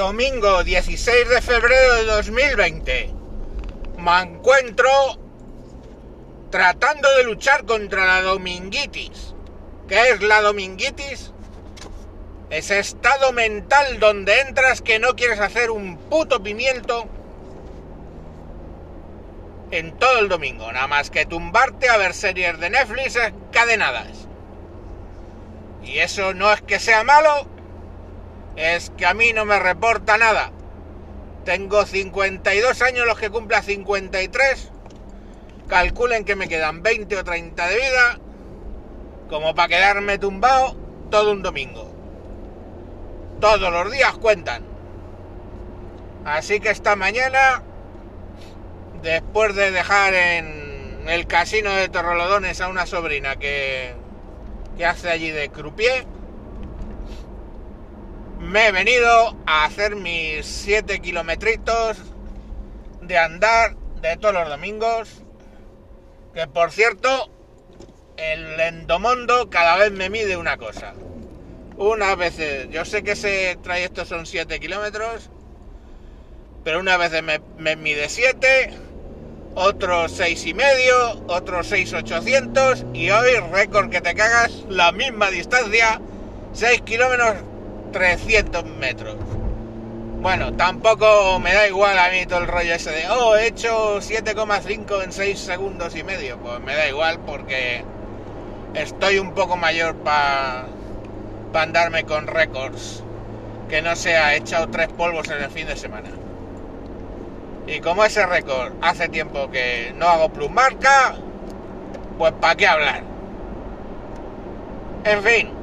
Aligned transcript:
domingo 0.00 0.64
16 0.64 1.28
de 1.28 1.42
febrero 1.42 1.96
de 1.96 2.04
2020. 2.06 3.14
Me 3.98 4.20
encuentro 4.22 4.88
tratando 6.50 7.06
de 7.18 7.24
luchar 7.24 7.66
contra 7.66 8.06
la 8.06 8.22
dominguitis. 8.22 9.34
¿Qué 9.88 10.00
es 10.08 10.22
la 10.22 10.40
dominguitis? 10.40 11.32
Ese 12.48 12.78
estado 12.78 13.32
mental 13.32 14.00
donde 14.00 14.40
entras 14.40 14.80
que 14.80 14.98
no 14.98 15.16
quieres 15.16 15.38
hacer 15.38 15.70
un 15.70 15.98
puto 15.98 16.42
pimiento 16.42 17.06
en 19.70 19.98
todo 19.98 20.18
el 20.18 20.30
domingo, 20.30 20.72
nada 20.72 20.86
más 20.86 21.10
que 21.10 21.26
tumbarte 21.26 21.90
a 21.90 21.98
ver 21.98 22.14
series 22.14 22.58
de 22.58 22.70
Netflix 22.70 23.16
encadenadas. 23.16 24.26
Y 25.84 25.98
eso 25.98 26.32
no 26.32 26.50
es 26.50 26.62
que 26.62 26.78
sea 26.78 27.04
malo, 27.04 27.46
es 28.56 28.90
que 28.90 29.06
a 29.06 29.14
mí 29.14 29.32
no 29.32 29.44
me 29.44 29.58
reporta 29.58 30.18
nada. 30.18 30.50
Tengo 31.44 31.86
52 31.86 32.82
años, 32.82 33.06
los 33.06 33.18
que 33.18 33.30
cumpla 33.30 33.62
53. 33.62 34.70
Calculen 35.68 36.24
que 36.24 36.36
me 36.36 36.48
quedan 36.48 36.82
20 36.82 37.16
o 37.16 37.24
30 37.24 37.66
de 37.68 37.76
vida, 37.76 38.18
como 39.28 39.54
para 39.54 39.68
quedarme 39.68 40.18
tumbado 40.18 40.76
todo 41.10 41.32
un 41.32 41.42
domingo. 41.42 41.90
Todos 43.40 43.72
los 43.72 43.90
días 43.90 44.12
cuentan. 44.18 44.64
Así 46.24 46.60
que 46.60 46.70
esta 46.70 46.96
mañana, 46.96 47.62
después 49.02 49.54
de 49.54 49.70
dejar 49.70 50.12
en 50.12 51.08
el 51.08 51.26
casino 51.26 51.70
de 51.70 51.88
Torrolodones 51.88 52.60
a 52.60 52.68
una 52.68 52.84
sobrina 52.84 53.36
que, 53.36 53.94
que 54.76 54.84
hace 54.84 55.08
allí 55.08 55.30
de 55.30 55.48
croupier, 55.48 56.04
me 58.50 58.66
he 58.66 58.72
venido 58.72 59.36
a 59.46 59.64
hacer 59.64 59.94
mis 59.94 60.44
7 60.44 60.98
kilometritos 60.98 61.98
de 63.00 63.16
andar 63.16 63.76
de 64.00 64.16
todos 64.16 64.34
los 64.34 64.48
domingos. 64.48 65.22
Que 66.34 66.48
por 66.48 66.72
cierto, 66.72 67.30
el 68.16 68.58
endomondo 68.58 69.48
cada 69.50 69.76
vez 69.76 69.92
me 69.92 70.10
mide 70.10 70.36
una 70.36 70.56
cosa. 70.56 70.94
Unas 71.76 72.16
veces, 72.16 72.68
yo 72.70 72.84
sé 72.84 73.04
que 73.04 73.12
ese 73.12 73.56
trayecto 73.62 74.04
son 74.04 74.26
7 74.26 74.58
kilómetros, 74.58 75.30
pero 76.64 76.80
unas 76.80 76.98
veces 76.98 77.22
me, 77.22 77.40
me 77.56 77.76
mide 77.76 78.08
7, 78.08 78.72
otros 79.54 80.10
6 80.16 80.46
y 80.46 80.54
medio, 80.54 81.24
otros 81.28 81.68
6,800 81.68 82.84
y 82.94 83.10
hoy 83.10 83.30
récord 83.52 83.90
que 83.90 84.00
te 84.00 84.14
cagas, 84.16 84.64
la 84.68 84.90
misma 84.90 85.30
distancia, 85.30 86.00
6 86.52 86.82
kilómetros 86.82 87.49
300 87.92 88.64
metros. 88.64 89.16
Bueno, 90.20 90.52
tampoco 90.52 91.40
me 91.40 91.54
da 91.54 91.66
igual 91.66 91.98
a 91.98 92.10
mí 92.10 92.26
todo 92.26 92.40
el 92.40 92.46
rollo 92.46 92.74
ese 92.74 92.90
de, 92.90 93.08
oh, 93.08 93.36
he 93.36 93.46
hecho 93.46 94.00
7,5 94.00 95.02
en 95.02 95.12
6 95.12 95.38
segundos 95.38 95.96
y 95.96 96.02
medio. 96.02 96.38
Pues 96.38 96.60
me 96.60 96.74
da 96.74 96.88
igual 96.88 97.20
porque 97.20 97.82
estoy 98.74 99.18
un 99.18 99.32
poco 99.32 99.56
mayor 99.56 99.96
para 99.96 100.66
pa 101.52 101.62
andarme 101.62 102.04
con 102.04 102.26
récords. 102.26 103.02
Que 103.68 103.82
no 103.82 103.96
sea 103.96 104.34
echado 104.34 104.68
tres 104.68 104.88
polvos 104.88 105.28
en 105.30 105.42
el 105.42 105.50
fin 105.50 105.66
de 105.66 105.76
semana. 105.76 106.10
Y 107.66 107.80
como 107.80 108.04
ese 108.04 108.26
récord 108.26 108.72
hace 108.82 109.08
tiempo 109.08 109.50
que 109.50 109.94
no 109.96 110.08
hago 110.08 110.28
plus 110.30 110.50
marca, 110.50 111.14
pues 112.18 112.32
para 112.32 112.56
qué 112.56 112.66
hablar. 112.66 113.04
En 115.04 115.22
fin, 115.22 115.59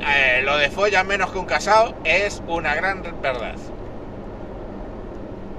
eh, 0.00 0.40
lo 0.42 0.56
de 0.56 0.70
folla 0.70 1.04
menos 1.04 1.32
que 1.32 1.38
un 1.38 1.46
casado 1.46 1.94
es 2.04 2.42
una 2.46 2.74
gran 2.74 3.02
verdad. 3.22 3.54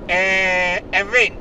Eh, 0.07 0.83
en 0.91 1.09
fin, 1.09 1.33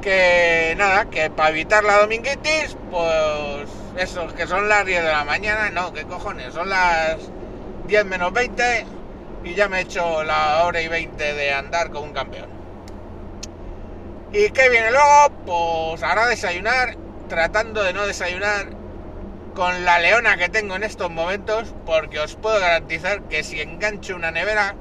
que 0.00 0.74
nada, 0.76 1.06
que 1.06 1.30
para 1.30 1.50
evitar 1.50 1.82
la 1.84 1.98
dominguitis, 1.98 2.76
pues 2.90 3.68
eso, 3.96 4.26
que 4.34 4.46
son 4.46 4.68
las 4.68 4.84
10 4.84 5.02
de 5.02 5.10
la 5.10 5.24
mañana, 5.24 5.70
no, 5.70 5.92
¿qué 5.92 6.04
cojones? 6.04 6.52
Son 6.52 6.68
las 6.68 7.16
10 7.86 8.04
menos 8.04 8.32
20 8.32 8.86
y 9.44 9.54
ya 9.54 9.68
me 9.68 9.78
he 9.78 9.82
hecho 9.82 10.22
la 10.22 10.64
hora 10.64 10.80
y 10.80 10.88
20 10.88 11.34
de 11.34 11.52
andar 11.52 11.90
con 11.90 12.04
un 12.04 12.12
campeón. 12.12 12.50
¿Y 14.32 14.50
qué 14.50 14.68
viene 14.68 14.90
luego? 14.90 15.30
Pues 15.44 16.02
ahora 16.02 16.26
desayunar, 16.26 16.96
tratando 17.28 17.82
de 17.82 17.92
no 17.92 18.06
desayunar 18.06 18.81
con 19.54 19.84
la 19.84 19.98
leona 19.98 20.36
que 20.36 20.48
tengo 20.48 20.76
en 20.76 20.82
estos 20.82 21.10
momentos, 21.10 21.74
porque 21.84 22.20
os 22.20 22.36
puedo 22.36 22.58
garantizar 22.58 23.22
que 23.24 23.42
si 23.42 23.60
engancho 23.60 24.16
una 24.16 24.30
nevera, 24.30 24.74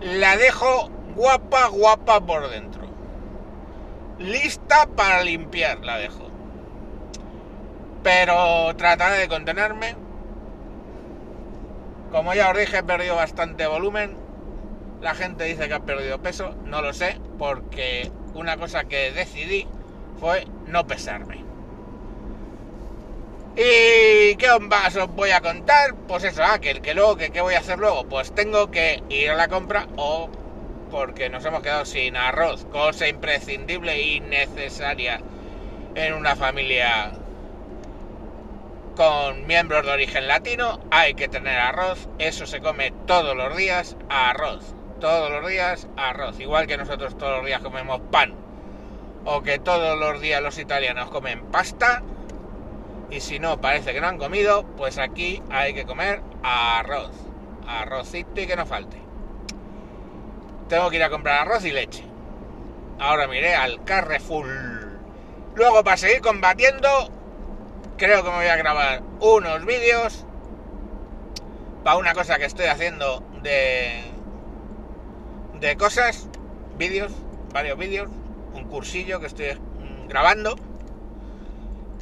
la 0.00 0.36
dejo 0.36 0.90
guapa, 1.14 1.68
guapa 1.68 2.20
por 2.20 2.50
dentro. 2.50 2.82
Lista 4.18 4.86
para 4.86 5.22
limpiar, 5.22 5.80
la 5.80 5.98
dejo. 5.98 6.30
Pero 8.02 8.74
trataré 8.76 9.18
de 9.18 9.28
contenerme. 9.28 9.96
Como 12.10 12.34
ya 12.34 12.50
os 12.50 12.58
dije, 12.58 12.78
he 12.78 12.82
perdido 12.82 13.16
bastante 13.16 13.66
volumen. 13.66 14.16
La 15.00 15.14
gente 15.14 15.44
dice 15.44 15.68
que 15.68 15.74
ha 15.74 15.80
perdido 15.80 16.20
peso. 16.20 16.54
No 16.64 16.82
lo 16.82 16.92
sé, 16.92 17.20
porque 17.38 18.10
una 18.34 18.56
cosa 18.56 18.84
que 18.84 19.12
decidí 19.12 19.66
fue 20.18 20.46
no 20.66 20.86
pesarme. 20.86 21.41
¿Y 23.54 24.34
qué 24.36 24.50
os 24.50 25.08
voy 25.14 25.30
a 25.30 25.42
contar? 25.42 25.94
Pues 26.08 26.24
eso, 26.24 26.42
ah, 26.42 26.58
que, 26.58 26.80
que 26.80 26.94
luego, 26.94 27.16
que 27.16 27.30
qué 27.30 27.42
voy 27.42 27.54
a 27.54 27.58
hacer 27.58 27.78
luego. 27.78 28.04
Pues 28.04 28.34
tengo 28.34 28.70
que 28.70 29.02
ir 29.10 29.30
a 29.30 29.34
la 29.34 29.48
compra 29.48 29.88
o 29.96 30.30
porque 30.90 31.28
nos 31.28 31.44
hemos 31.44 31.62
quedado 31.62 31.84
sin 31.84 32.16
arroz, 32.16 32.64
cosa 32.66 33.08
imprescindible 33.08 34.00
y 34.00 34.20
necesaria 34.20 35.20
en 35.94 36.14
una 36.14 36.34
familia 36.34 37.12
con 38.96 39.46
miembros 39.46 39.84
de 39.84 39.92
origen 39.92 40.28
latino. 40.28 40.80
Hay 40.90 41.12
que 41.12 41.28
tener 41.28 41.58
arroz, 41.58 42.08
eso 42.18 42.46
se 42.46 42.60
come 42.60 42.92
todos 43.06 43.36
los 43.36 43.54
días, 43.54 43.96
arroz. 44.08 44.74
Todos 44.98 45.30
los 45.30 45.46
días 45.46 45.88
arroz, 45.96 46.40
igual 46.40 46.66
que 46.66 46.78
nosotros 46.78 47.18
todos 47.18 47.38
los 47.38 47.46
días 47.46 47.60
comemos 47.60 48.00
pan. 48.10 48.34
O 49.26 49.42
que 49.42 49.58
todos 49.58 49.98
los 49.98 50.22
días 50.22 50.40
los 50.42 50.58
italianos 50.58 51.10
comen 51.10 51.42
pasta 51.46 52.02
y 53.12 53.20
si 53.20 53.38
no 53.38 53.60
parece 53.60 53.92
que 53.92 54.00
no 54.00 54.08
han 54.08 54.16
comido, 54.16 54.64
pues 54.76 54.96
aquí 54.96 55.42
hay 55.50 55.74
que 55.74 55.84
comer 55.84 56.22
arroz. 56.42 57.10
Arrocito 57.66 58.40
y 58.40 58.46
que 58.46 58.56
no 58.56 58.64
falte. 58.64 58.96
Tengo 60.68 60.88
que 60.88 60.96
ir 60.96 61.02
a 61.02 61.10
comprar 61.10 61.42
arroz 61.42 61.64
y 61.66 61.72
leche. 61.72 62.04
Ahora 62.98 63.28
miré 63.28 63.54
al 63.54 63.84
Carrefour. 63.84 64.46
Luego 65.54 65.84
para 65.84 65.98
seguir 65.98 66.22
combatiendo, 66.22 66.88
creo 67.98 68.24
que 68.24 68.30
me 68.30 68.36
voy 68.36 68.46
a 68.46 68.56
grabar 68.56 69.02
unos 69.20 69.64
vídeos 69.66 70.24
para 71.84 71.98
una 71.98 72.14
cosa 72.14 72.38
que 72.38 72.46
estoy 72.46 72.66
haciendo 72.66 73.22
de 73.42 74.04
de 75.60 75.76
cosas, 75.76 76.28
vídeos, 76.78 77.12
varios 77.52 77.78
vídeos, 77.78 78.08
un 78.54 78.64
cursillo 78.64 79.20
que 79.20 79.26
estoy 79.26 79.58
grabando 80.08 80.56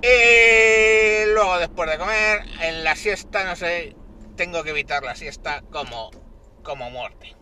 y 0.03 1.27
luego 1.33 1.59
después 1.59 1.91
de 1.91 1.99
comer, 1.99 2.43
en 2.63 2.85
la 2.85 2.97
siesta, 2.97 3.45
no 3.45 3.55
sé, 3.55 3.95
tengo 4.37 4.63
que 4.63 4.71
evitar 4.71 5.03
la 5.03 5.15
siesta 5.15 5.63
como, 5.71 6.11
como 6.63 6.91
muerte. 6.91 7.37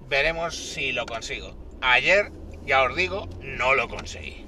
Veremos 0.00 0.54
si 0.56 0.92
lo 0.92 1.06
consigo. 1.06 1.56
Ayer, 1.80 2.30
ya 2.64 2.82
os 2.82 2.94
digo, 2.94 3.28
no 3.40 3.74
lo 3.74 3.88
conseguí. 3.88 4.46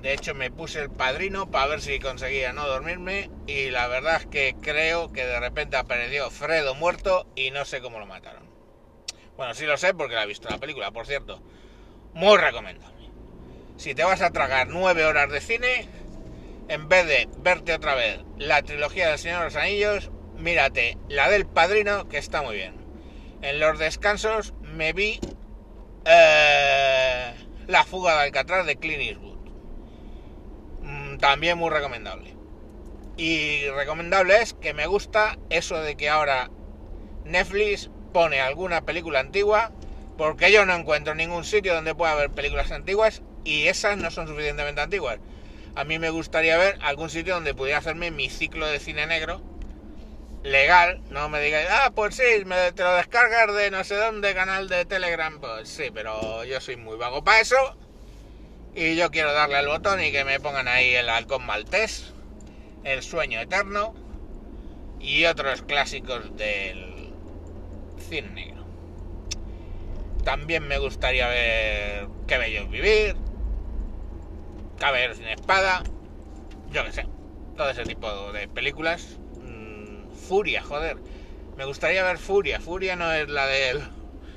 De 0.00 0.14
hecho, 0.14 0.34
me 0.34 0.50
puse 0.50 0.80
el 0.80 0.90
padrino 0.90 1.50
para 1.50 1.66
ver 1.66 1.80
si 1.82 2.00
conseguía 2.00 2.52
no 2.52 2.66
dormirme. 2.66 3.30
Y 3.46 3.70
la 3.70 3.88
verdad 3.88 4.16
es 4.16 4.26
que 4.26 4.56
creo 4.60 5.12
que 5.12 5.26
de 5.26 5.38
repente 5.38 5.76
apareció 5.76 6.30
Fredo 6.30 6.74
muerto 6.74 7.26
y 7.36 7.50
no 7.50 7.64
sé 7.64 7.80
cómo 7.80 7.98
lo 7.98 8.06
mataron. 8.06 8.44
Bueno, 9.36 9.54
sí 9.54 9.64
lo 9.64 9.76
sé 9.76 9.94
porque 9.94 10.14
la 10.14 10.24
he 10.24 10.26
visto 10.26 10.48
la 10.48 10.58
película, 10.58 10.90
por 10.90 11.06
cierto. 11.06 11.40
Muy 12.14 12.36
recomendable 12.38 13.01
si 13.82 13.96
te 13.96 14.04
vas 14.04 14.22
a 14.22 14.30
tragar 14.30 14.68
nueve 14.68 15.04
horas 15.04 15.28
de 15.28 15.40
cine, 15.40 15.88
en 16.68 16.88
vez 16.88 17.04
de 17.04 17.28
verte 17.38 17.74
otra 17.74 17.96
vez 17.96 18.20
la 18.38 18.62
trilogía 18.62 19.08
del 19.08 19.18
Señor 19.18 19.40
de 19.40 19.44
los 19.46 19.56
Anillos, 19.56 20.12
mírate 20.38 20.98
la 21.08 21.28
del 21.28 21.46
Padrino, 21.46 22.08
que 22.08 22.18
está 22.18 22.42
muy 22.42 22.54
bien. 22.54 22.76
En 23.42 23.58
los 23.58 23.80
descansos 23.80 24.54
me 24.62 24.92
vi 24.92 25.20
eh, 26.04 27.34
La 27.66 27.82
fuga 27.82 28.14
de 28.14 28.26
Alcatraz 28.26 28.66
de 28.66 28.76
Clint 28.76 29.02
Eastwood. 29.02 29.38
Mm, 30.82 31.18
también 31.18 31.58
muy 31.58 31.70
recomendable. 31.70 32.36
Y 33.16 33.66
recomendable 33.70 34.42
es 34.42 34.54
que 34.54 34.74
me 34.74 34.86
gusta 34.86 35.38
eso 35.50 35.82
de 35.82 35.96
que 35.96 36.08
ahora 36.08 36.50
Netflix 37.24 37.90
pone 38.12 38.40
alguna 38.40 38.82
película 38.82 39.18
antigua, 39.18 39.72
porque 40.16 40.52
yo 40.52 40.64
no 40.66 40.74
encuentro 40.76 41.16
ningún 41.16 41.42
sitio 41.42 41.74
donde 41.74 41.96
pueda 41.96 42.12
haber 42.12 42.30
películas 42.30 42.70
antiguas 42.70 43.22
y 43.44 43.66
esas 43.66 43.96
no 43.96 44.10
son 44.10 44.28
suficientemente 44.28 44.80
antiguas. 44.80 45.18
A 45.74 45.84
mí 45.84 45.98
me 45.98 46.10
gustaría 46.10 46.56
ver 46.56 46.78
algún 46.82 47.10
sitio 47.10 47.34
donde 47.34 47.54
pudiera 47.54 47.78
hacerme 47.78 48.10
mi 48.10 48.28
ciclo 48.28 48.66
de 48.66 48.78
cine 48.78 49.06
negro 49.06 49.40
legal, 50.42 51.00
no 51.10 51.28
me 51.28 51.40
digáis, 51.40 51.68
ah, 51.70 51.92
pues 51.94 52.16
sí, 52.16 52.44
me, 52.44 52.72
te 52.72 52.82
lo 52.82 52.94
descargas 52.96 53.54
de 53.54 53.70
no 53.70 53.84
sé 53.84 53.94
dónde, 53.94 54.34
canal 54.34 54.68
de 54.68 54.84
Telegram, 54.84 55.38
pues 55.40 55.68
sí, 55.68 55.90
pero 55.94 56.44
yo 56.44 56.60
soy 56.60 56.76
muy 56.76 56.96
vago 56.96 57.22
para 57.22 57.40
eso 57.40 57.56
y 58.74 58.96
yo 58.96 59.10
quiero 59.10 59.32
darle 59.32 59.56
al 59.56 59.68
botón 59.68 60.02
y 60.02 60.10
que 60.10 60.24
me 60.24 60.40
pongan 60.40 60.66
ahí 60.66 60.94
el 60.94 61.08
halcón 61.08 61.46
maltés, 61.46 62.12
el 62.82 63.02
sueño 63.02 63.40
eterno 63.40 63.94
y 64.98 65.24
otros 65.26 65.62
clásicos 65.62 66.36
del 66.36 67.12
cine 68.08 68.30
negro. 68.30 68.66
También 70.24 70.66
me 70.66 70.78
gustaría 70.78 71.28
ver 71.28 72.06
Qué 72.26 72.38
bello 72.38 72.66
vivir, 72.68 73.16
Caballero 74.82 75.14
sin 75.14 75.28
espada, 75.28 75.84
yo 76.72 76.84
qué 76.84 76.90
sé, 76.90 77.06
todo 77.56 77.70
ese 77.70 77.84
tipo 77.84 78.32
de 78.32 78.48
películas 78.48 79.16
Furia, 80.28 80.60
joder. 80.60 80.96
Me 81.56 81.64
gustaría 81.64 82.02
ver 82.02 82.18
Furia. 82.18 82.60
Furia 82.60 82.96
no 82.96 83.12
es 83.12 83.28
la 83.28 83.46
del 83.46 83.80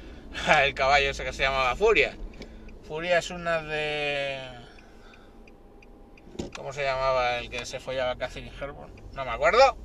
el 0.64 0.76
caballo 0.76 1.10
ese 1.10 1.24
que 1.24 1.34
se 1.34 1.42
llamaba 1.42 1.76
Furia. 1.76 2.16
Furia 2.88 3.18
es 3.18 3.32
una 3.32 3.64
de... 3.64 4.38
¿Cómo 6.56 6.74
se 6.74 6.84
llamaba 6.84 7.40
el 7.40 7.50
que 7.50 7.66
se 7.66 7.80
follaba 7.80 8.12
a 8.12 8.18
Catherine 8.18 8.52
Hepburn? 8.56 8.92
No 9.14 9.26
me 9.26 9.32
acuerdo. 9.32 9.78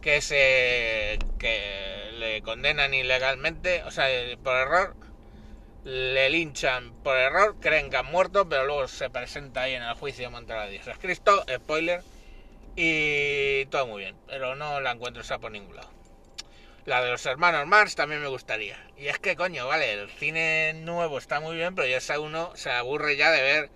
Que 0.00 0.20
se... 0.20 1.18
que 1.40 2.10
le 2.18 2.40
condenan 2.42 2.94
ilegalmente, 2.94 3.82
o 3.82 3.90
sea, 3.90 4.06
por 4.44 4.54
error. 4.54 4.94
Le 5.84 6.30
linchan 6.30 6.94
por 7.02 7.14
error, 7.14 7.56
creen 7.60 7.90
que 7.90 7.98
han 7.98 8.06
muerto, 8.06 8.48
pero 8.48 8.64
luego 8.64 8.88
se 8.88 9.10
presenta 9.10 9.62
ahí 9.62 9.74
en 9.74 9.82
el 9.82 9.94
juicio 9.94 10.32
contra 10.32 10.62
a 10.62 10.66
Dios 10.66 10.86
es 10.86 10.96
Cristo. 10.96 11.44
Spoiler 11.46 12.02
y 12.74 13.66
todo 13.66 13.86
muy 13.86 14.04
bien, 14.04 14.16
pero 14.26 14.56
no 14.56 14.80
la 14.80 14.92
encuentro 14.92 15.20
esa 15.20 15.38
por 15.38 15.52
ningún 15.52 15.76
lado. 15.76 15.90
La 16.86 17.02
de 17.02 17.10
los 17.10 17.26
hermanos 17.26 17.66
Mars 17.66 17.96
también 17.96 18.22
me 18.22 18.28
gustaría. 18.28 18.78
Y 18.96 19.08
es 19.08 19.18
que, 19.18 19.36
coño, 19.36 19.66
vale, 19.66 19.92
el 19.92 20.08
cine 20.08 20.72
nuevo 20.72 21.18
está 21.18 21.40
muy 21.40 21.54
bien, 21.54 21.74
pero 21.74 21.86
ya 21.86 22.00
sea 22.00 22.18
uno 22.18 22.52
se 22.56 22.70
aburre 22.70 23.16
ya 23.16 23.30
de 23.30 23.42
ver 23.42 23.70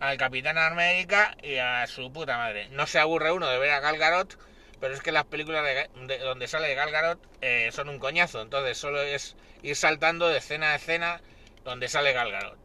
al 0.00 0.16
Capitán 0.16 0.58
América 0.58 1.36
y 1.44 1.58
a 1.58 1.86
su 1.86 2.12
puta 2.12 2.38
madre. 2.38 2.70
No 2.70 2.88
se 2.88 2.98
aburre 2.98 3.30
uno 3.30 3.48
de 3.48 3.58
ver 3.60 3.70
a 3.70 3.78
Gal 3.78 3.98
Gadot, 3.98 4.36
pero 4.80 4.94
es 4.94 5.00
que 5.00 5.12
las 5.12 5.26
películas 5.26 5.64
de, 5.64 6.18
donde 6.18 6.48
sale 6.48 6.74
Gal 6.74 6.90
Gadot 6.90 7.20
eh, 7.40 7.70
son 7.70 7.88
un 7.88 8.00
coñazo. 8.00 8.42
Entonces 8.42 8.76
solo 8.76 9.00
es 9.00 9.36
ir 9.62 9.76
saltando 9.76 10.28
de 10.28 10.38
escena 10.38 10.72
a 10.72 10.74
escena 10.74 11.20
donde 11.64 11.88
sale 11.88 12.12
Gal 12.12 12.30
Gadot. 12.30 12.58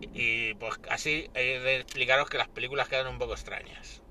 Y, 0.00 0.54
pues 0.54 0.78
así 0.88 1.30
he 1.34 1.60
de 1.60 1.76
explicaros 1.76 2.28
que 2.28 2.38
las 2.38 2.48
películas 2.48 2.88
quedan 2.88 3.06
un 3.06 3.18
poco 3.18 3.34
extrañas. 3.34 4.02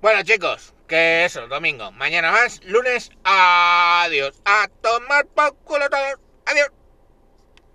Bueno 0.00 0.22
chicos, 0.22 0.74
que 0.86 1.24
eso, 1.24 1.46
domingo. 1.48 1.90
Mañana 1.92 2.32
más, 2.32 2.62
lunes, 2.64 3.10
adiós. 3.24 4.40
A 4.44 4.68
tomar 4.80 5.26
por 5.26 5.56
culo 5.58 5.88
todos. 5.90 6.14
Adiós. 6.46 6.70